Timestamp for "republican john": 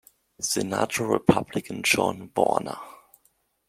1.05-2.31